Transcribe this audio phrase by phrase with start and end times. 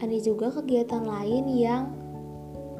[0.00, 1.92] Ada juga kegiatan lain yang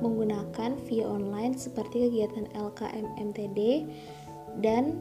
[0.02, 3.86] menggunakan via online seperti kegiatan LKM MTD
[4.58, 4.98] dan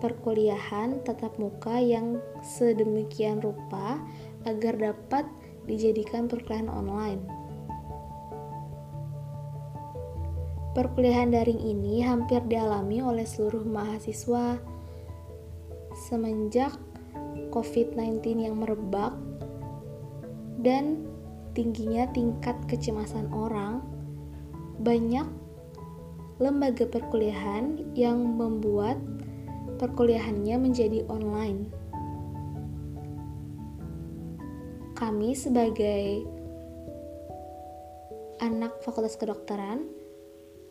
[0.00, 4.00] perkuliahan tatap muka yang sedemikian rupa
[4.48, 5.24] agar dapat
[5.68, 7.22] dijadikan perkuliahan online.
[10.70, 14.62] Perkuliahan daring ini hampir dialami oleh seluruh mahasiswa
[16.06, 16.72] semenjak
[17.50, 19.12] COVID-19 yang merebak
[20.62, 21.10] dan
[21.58, 23.82] tingginya tingkat kecemasan orang,
[24.78, 25.26] banyak
[26.38, 28.96] lembaga perkuliahan yang membuat
[29.82, 31.79] perkuliahannya menjadi online.
[35.00, 36.28] Kami sebagai
[38.36, 39.88] anak fakultas kedokteran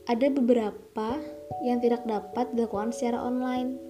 [0.05, 1.17] ada beberapa
[1.65, 3.81] yang tidak dapat dilakukan secara online.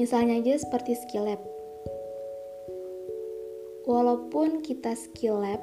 [0.00, 1.44] Misalnya aja seperti skill lab.
[3.84, 5.60] Walaupun kita skill lab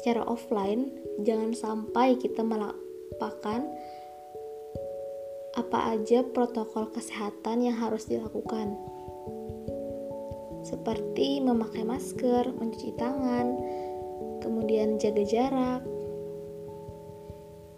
[0.00, 0.88] secara offline,
[1.20, 3.60] jangan sampai kita melupakan
[5.52, 8.72] apa aja protokol kesehatan yang harus dilakukan
[10.72, 13.60] seperti memakai masker, mencuci tangan,
[14.40, 15.84] kemudian jaga jarak,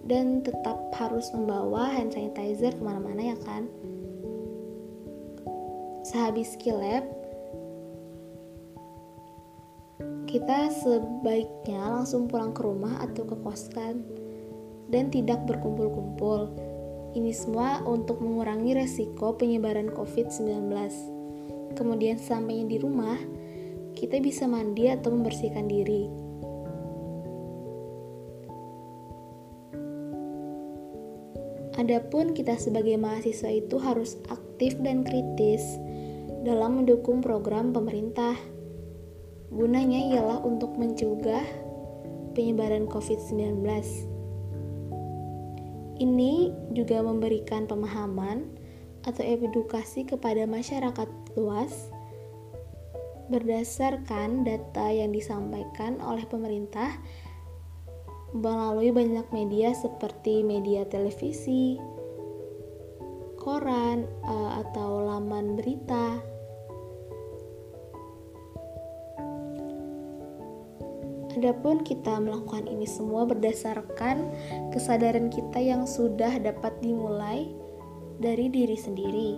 [0.06, 3.66] dan tetap harus membawa hand sanitizer ke mana-mana ya kan.
[6.06, 7.02] Sehabis skill lab,
[10.30, 14.06] kita sebaiknya langsung pulang ke rumah atau ke kosan
[14.94, 16.46] dan tidak berkumpul-kumpul.
[17.14, 21.13] Ini semua untuk mengurangi resiko penyebaran COVID-19.
[21.74, 23.18] Kemudian sampainya di rumah,
[23.98, 26.24] kita bisa mandi atau membersihkan diri.
[31.74, 35.74] Adapun kita sebagai mahasiswa itu harus aktif dan kritis
[36.46, 38.38] dalam mendukung program pemerintah.
[39.50, 41.42] Gunanya ialah untuk mencegah
[42.38, 43.66] penyebaran COVID-19.
[45.98, 46.34] Ini
[46.74, 48.53] juga memberikan pemahaman
[49.04, 51.92] atau edukasi kepada masyarakat luas
[53.28, 56.92] berdasarkan data yang disampaikan oleh pemerintah
[58.34, 61.78] melalui banyak media seperti media televisi,
[63.38, 66.18] koran, eh, atau laman berita.
[71.34, 74.30] Adapun kita melakukan ini semua berdasarkan
[74.70, 77.50] kesadaran kita yang sudah dapat dimulai
[78.18, 79.30] dari diri sendiri.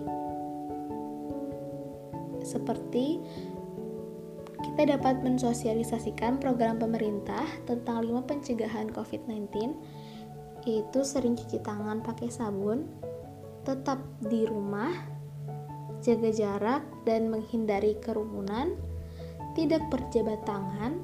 [2.43, 3.19] Seperti
[4.57, 9.73] kita dapat mensosialisasikan program pemerintah tentang lima pencegahan COVID-19
[10.67, 12.83] yaitu sering cuci tangan pakai sabun,
[13.63, 14.91] tetap di rumah,
[16.03, 18.75] jaga jarak dan menghindari kerumunan,
[19.55, 20.99] tidak berjabat tangan,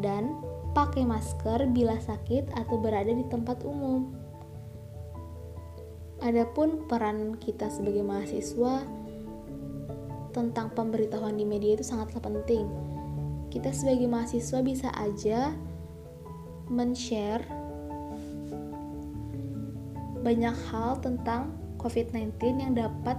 [0.00, 0.40] dan
[0.72, 4.23] pakai masker bila sakit atau berada di tempat umum.
[6.24, 8.80] Adapun peran kita sebagai mahasiswa
[10.32, 12.64] tentang pemberitahuan di media itu sangatlah penting.
[13.52, 15.54] kita sebagai mahasiswa bisa aja
[16.66, 17.46] men-share
[20.26, 23.14] banyak hal tentang COVID-19 yang dapat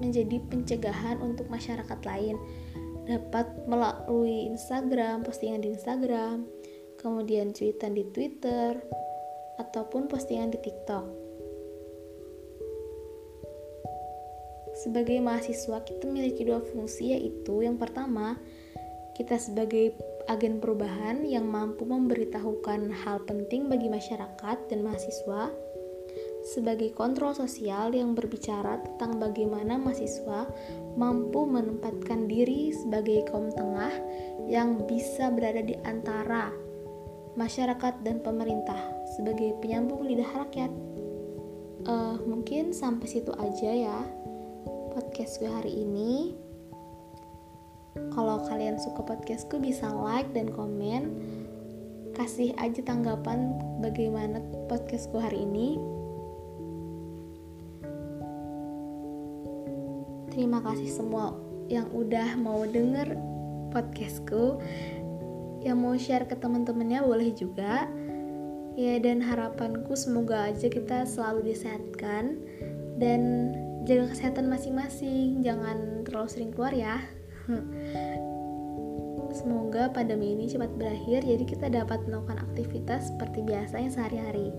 [0.00, 2.38] menjadi pencegahan untuk masyarakat lain
[3.04, 6.46] dapat melalui Instagram, postingan di Instagram,
[6.98, 8.80] kemudian cuitan di Twitter,
[9.62, 11.25] ataupun postingan di TikTok.
[14.86, 18.38] Sebagai mahasiswa, kita memiliki dua fungsi yaitu yang pertama,
[19.18, 19.98] kita sebagai
[20.30, 25.50] agen perubahan yang mampu memberitahukan hal penting bagi masyarakat dan mahasiswa
[26.46, 30.46] sebagai kontrol sosial yang berbicara tentang bagaimana mahasiswa
[30.94, 33.90] mampu menempatkan diri sebagai kaum tengah
[34.46, 36.54] yang bisa berada di antara
[37.34, 38.78] masyarakat dan pemerintah
[39.18, 40.70] sebagai penyambung lidah rakyat.
[41.86, 43.98] Uh, mungkin sampai situ aja ya
[44.96, 46.32] podcast gue hari ini.
[48.16, 51.12] Kalau kalian suka podcastku bisa like dan komen.
[52.16, 54.40] Kasih aja tanggapan bagaimana
[54.72, 55.76] podcastku hari ini.
[60.32, 61.36] Terima kasih semua
[61.68, 63.20] yang udah mau denger
[63.76, 64.64] podcastku.
[65.60, 67.84] Yang mau share ke teman-temannya boleh juga.
[68.80, 72.40] Ya dan harapanku semoga aja kita selalu disehatkan
[72.96, 73.52] dan
[73.86, 75.40] jaga kesehatan masing-masing.
[75.46, 77.00] Jangan terlalu sering keluar ya.
[79.38, 84.50] Semoga pandemi ini cepat berakhir jadi kita dapat melakukan aktivitas seperti biasanya sehari-hari.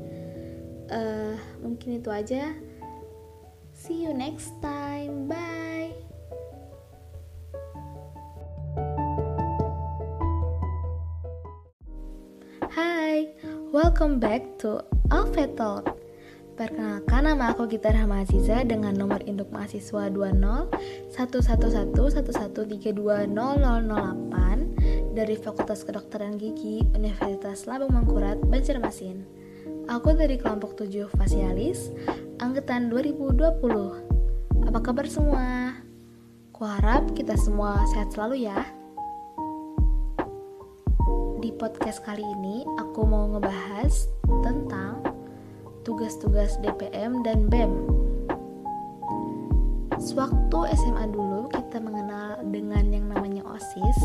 [0.88, 2.56] Uh, mungkin itu aja.
[3.76, 5.28] See you next time.
[5.28, 5.68] Bye.
[13.68, 14.82] Welcome back to
[15.12, 15.84] Alpha.
[16.58, 20.42] Perkenalkan nama aku Gita Rahma Aziza dengan nomor induk mahasiswa 20
[25.14, 29.22] dari Fakultas Kedokteran Gigi Universitas Labang Mangkurat, Banjarmasin.
[29.86, 31.94] Aku dari kelompok 7 Fasialis,
[32.42, 34.66] angkatan 2020.
[34.66, 35.78] Apa kabar semua?
[36.58, 38.66] Kuharap kita semua sehat selalu ya.
[41.38, 44.10] Di podcast kali ini aku mau ngebahas
[44.42, 45.07] tentang
[45.88, 47.72] tugas-tugas DPM dan BEM.
[49.96, 54.00] Sewaktu SMA dulu kita mengenal dengan yang namanya OSIS.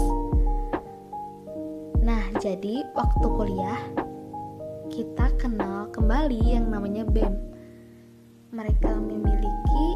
[2.06, 3.82] Nah, jadi waktu kuliah
[4.94, 7.34] kita kenal kembali yang namanya BEM.
[8.54, 9.86] Mereka memiliki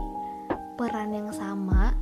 [0.74, 1.94] peran yang sama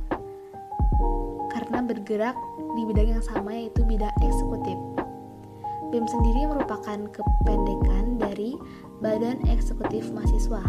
[1.53, 2.33] karena bergerak
[2.73, 4.81] di bidang yang sama yaitu bidang eksekutif.
[5.93, 8.57] BEM sendiri merupakan kependekan dari
[9.05, 10.65] Badan Eksekutif Mahasiswa.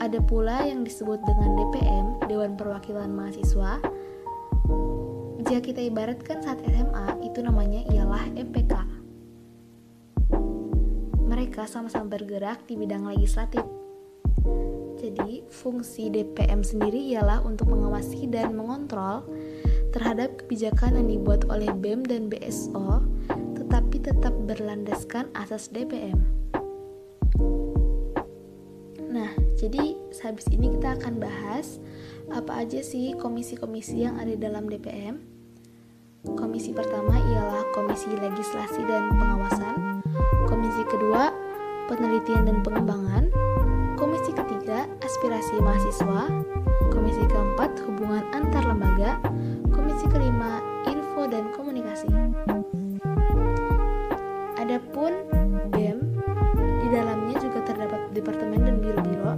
[0.00, 3.80] Ada pula yang disebut dengan DPM, Dewan Perwakilan Mahasiswa.
[5.46, 8.96] Jika kita ibaratkan saat SMA, itu namanya ialah MPK
[11.26, 13.60] mereka sama-sama bergerak di bidang legislatif.
[14.96, 19.20] Jadi, fungsi DPM sendiri ialah untuk mengawasi dan mengontrol
[19.92, 23.04] terhadap kebijakan yang dibuat oleh BEM dan BSO,
[23.66, 26.22] tetapi tetap berlandaskan asas DPM.
[29.10, 31.82] Nah, jadi sehabis ini kita akan bahas
[32.30, 35.18] apa aja sih komisi-komisi yang ada dalam DPM.
[36.38, 39.98] Komisi pertama ialah Komisi Legislasi dan Pengawasan.
[40.46, 41.34] Komisi kedua
[41.90, 43.34] penelitian dan pengembangan,
[43.98, 46.30] komisi ketiga aspirasi mahasiswa,
[46.94, 49.18] komisi keempat hubungan antar lembaga,
[49.74, 52.10] komisi kelima info dan komunikasi.
[54.76, 55.24] Adapun
[55.72, 56.20] BEM
[56.84, 59.32] di dalamnya juga terdapat departemen dan biro-biro.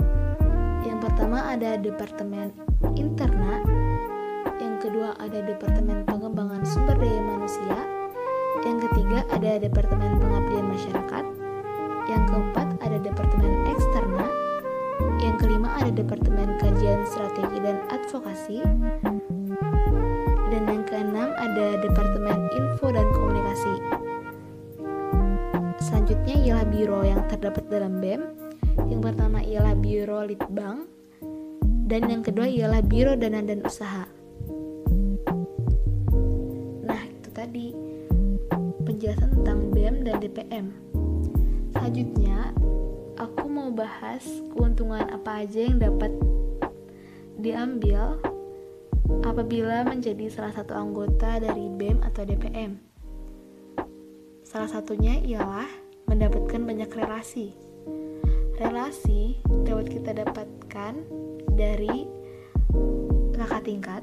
[0.83, 2.51] Yang pertama ada departemen
[2.99, 3.63] interna,
[4.59, 7.79] yang kedua ada departemen pengembangan sumber daya manusia,
[8.67, 11.25] yang ketiga ada departemen pengabdian masyarakat,
[12.11, 14.27] yang keempat ada Departemen Eksterna,
[15.23, 18.59] yang kelima ada Departemen Kajian Strategi dan Advokasi,
[20.51, 24.08] dan yang keenam ada Departemen Info dan Komunikasi.
[26.29, 28.23] Selanjutnya ialah biro yang terdapat dalam BEM.
[28.93, 30.85] Yang pertama ialah Biro Litbang,
[31.89, 34.05] dan yang kedua ialah Biro Dana dan Usaha.
[36.85, 37.73] Nah, itu tadi
[38.85, 40.67] penjelasan tentang BEM dan DPM.
[41.73, 42.53] Selanjutnya,
[43.17, 44.21] aku mau bahas
[44.53, 46.13] keuntungan apa aja yang dapat
[47.41, 48.21] diambil
[49.25, 52.77] apabila menjadi salah satu anggota dari BEM atau DPM.
[54.45, 57.53] Salah satunya ialah mendapatkan banyak relasi.
[58.59, 59.39] Relasi
[59.69, 60.95] dapat kita dapatkan
[61.55, 62.09] dari
[63.39, 64.03] kakak tingkat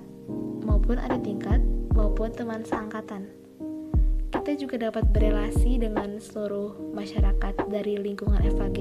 [0.64, 1.60] maupun adik tingkat
[1.92, 3.28] maupun teman seangkatan.
[4.32, 8.80] Kita juga dapat berelasi dengan seluruh masyarakat dari lingkungan FAG.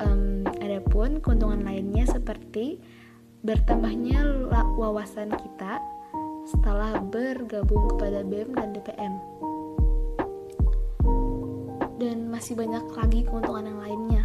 [0.00, 2.80] Um, adapun keuntungan lainnya seperti
[3.44, 4.48] bertambahnya
[4.78, 5.78] wawasan kita
[6.48, 9.14] setelah bergabung kepada BEM dan DPM.
[12.38, 14.22] Masih banyak lagi keuntungan yang lainnya.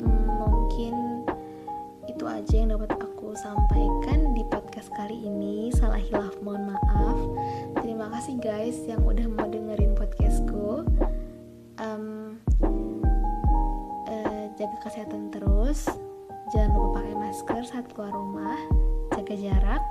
[0.00, 1.28] Hmm, mungkin
[2.08, 5.68] itu aja yang dapat aku sampaikan di podcast kali ini.
[5.76, 7.20] Salah hilaf mohon maaf.
[7.84, 10.88] Terima kasih guys yang udah mau dengerin podcastku.
[11.84, 12.40] Um,
[14.08, 15.84] uh, jaga kesehatan terus.
[16.56, 18.56] Jangan lupa pakai masker saat keluar rumah.
[19.12, 19.84] Jaga jarak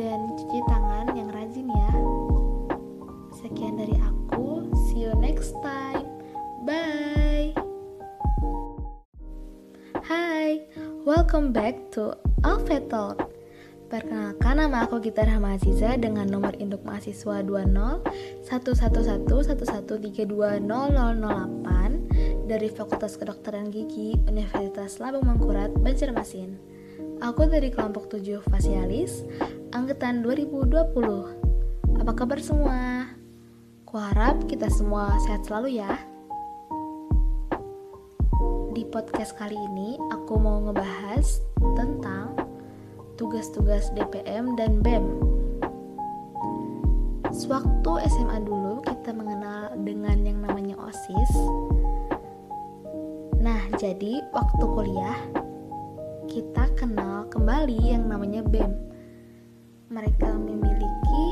[0.00, 1.97] dan cuci tangan yang rajin ya.
[11.28, 13.20] Welcome back to Alpha Talk.
[13.92, 15.60] Perkenalkan nama aku Gita Rahma
[16.00, 18.48] dengan nomor induk mahasiswa 20
[22.48, 26.56] dari Fakultas Kedokteran Gigi Universitas Labang Mangkurat, Banjarmasin.
[27.20, 29.28] Aku dari kelompok 7 Fasialis,
[29.76, 30.80] angkatan 2020.
[32.08, 33.04] Apa kabar semua?
[33.84, 36.07] Kuharap kita semua sehat selalu ya.
[38.78, 41.42] Di podcast kali ini aku mau ngebahas
[41.74, 42.30] tentang
[43.18, 45.02] tugas-tugas DPM dan BEM.
[47.34, 51.32] Sewaktu SMA dulu kita mengenal dengan yang namanya OSIS.
[53.42, 55.26] Nah, jadi waktu kuliah
[56.30, 58.78] kita kenal kembali yang namanya BEM.
[59.90, 61.24] Mereka memiliki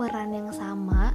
[0.00, 1.12] peran yang sama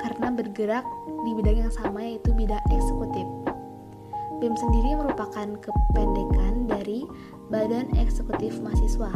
[0.00, 0.88] karena bergerak
[1.28, 3.51] di bidang yang sama yaitu bidang eksekutif.
[4.42, 7.06] BEM sendiri merupakan kependekan dari
[7.46, 9.14] Badan Eksekutif Mahasiswa.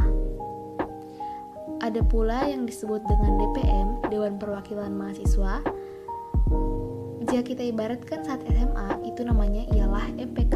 [1.83, 5.67] Ada pula yang disebut dengan DPM, Dewan Perwakilan Mahasiswa.
[7.27, 10.55] Jika kita ibaratkan saat SMA, itu namanya ialah MPK.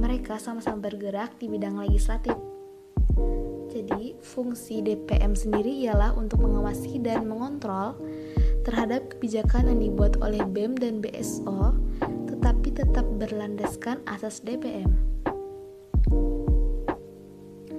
[0.00, 2.32] Mereka sama-sama bergerak di bidang legislatif
[3.76, 7.92] jadi, fungsi DPM sendiri ialah untuk mengawasi dan mengontrol
[8.64, 11.76] terhadap kebijakan yang dibuat oleh BEM dan BSO,
[12.76, 14.92] tetap berlandaskan asas DPM.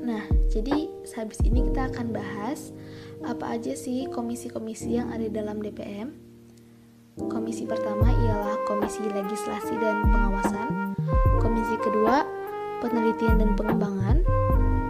[0.01, 2.73] Nah, jadi sehabis ini kita akan bahas
[3.21, 6.17] apa aja sih komisi-komisi yang ada dalam DPM.
[7.17, 10.93] Komisi pertama ialah Komisi Legislasi dan Pengawasan.
[11.41, 12.25] Komisi kedua,
[12.81, 14.21] Penelitian dan Pengembangan.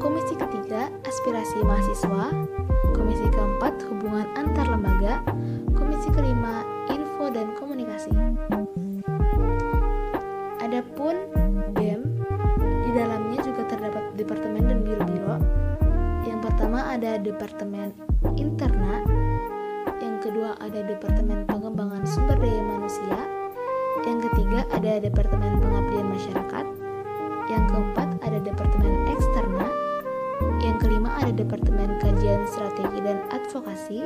[0.04, 2.32] Komisi ketiga, aspirasi mahasiswa.
[2.92, 5.24] Komisi keempat, hubungan antar lembaga.
[5.72, 8.12] Komisi kelima, info dan komunikasi.
[10.78, 11.18] Adapun
[11.74, 12.22] BEM,
[12.86, 15.42] di dalamnya juga terdapat departemen dan biro-biro.
[16.22, 17.98] Yang pertama ada departemen
[18.38, 19.02] interna,
[19.98, 23.18] yang kedua ada departemen pengembangan sumber daya manusia,
[24.06, 26.66] yang ketiga ada departemen pengabdian masyarakat,
[27.50, 29.66] yang keempat ada departemen eksterna,
[30.62, 34.06] yang kelima ada Departemen Kajian Strategi dan Advokasi.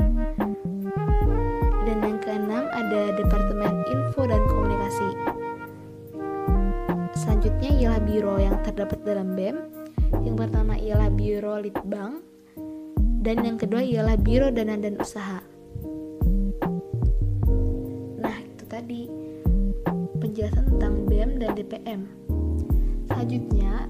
[1.83, 5.30] Dan yang keenam ada Departemen Info dan Komunikasi.
[7.81, 9.57] Ialah biro yang terdapat dalam BEM.
[10.21, 12.21] Yang pertama ialah Biro Litbang
[13.25, 15.41] dan yang kedua ialah Biro Dana dan Usaha.
[18.21, 19.09] Nah, itu tadi
[20.21, 22.01] penjelasan tentang BEM dan DPM.
[23.09, 23.89] Selanjutnya,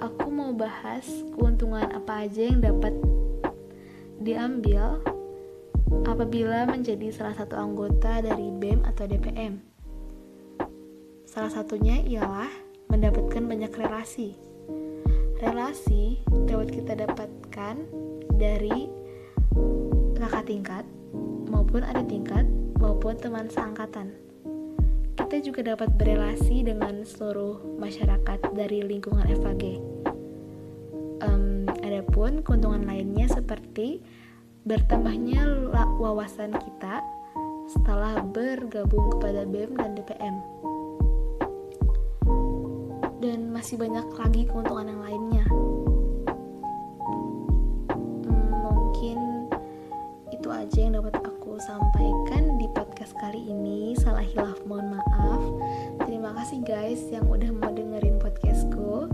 [0.00, 1.04] aku mau bahas
[1.36, 2.96] keuntungan apa aja yang dapat
[4.24, 5.04] diambil
[6.08, 9.60] apabila menjadi salah satu anggota dari BEM atau DPM.
[11.28, 14.36] Salah satunya ialah mendapatkan banyak relasi.
[15.38, 16.18] Relasi
[16.48, 17.76] dapat kita dapatkan
[18.34, 18.90] dari
[20.18, 20.84] kakak tingkat
[21.48, 22.44] maupun adik tingkat
[22.82, 24.28] maupun teman seangkatan
[25.28, 29.76] kita juga dapat berelasi dengan seluruh masyarakat dari lingkungan FAG.
[31.20, 34.00] Um, adapun keuntungan lainnya seperti
[34.64, 35.68] bertambahnya
[36.00, 37.04] wawasan kita
[37.68, 40.40] setelah bergabung kepada BEM dan DPM.
[43.28, 45.44] Dan masih banyak lagi keuntungan yang lainnya.
[48.24, 49.52] Hmm, mungkin
[50.32, 53.92] itu aja yang dapat aku sampaikan di podcast kali ini.
[54.00, 55.44] Salah hilaf mohon maaf.
[56.08, 59.12] Terima kasih guys yang udah mau dengerin podcastku.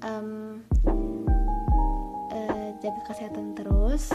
[0.00, 0.64] Um,
[2.32, 4.08] uh, jaga kesehatan terus.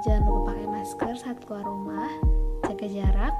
[0.00, 2.08] Jangan lupa pakai masker saat keluar rumah.
[2.64, 3.36] Jaga jarak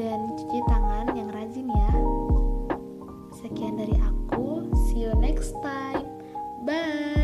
[0.00, 1.92] dan cuci tangan yang rajin ya.
[3.36, 6.08] Sekian dari aku, see you next time.
[6.64, 7.15] Bye.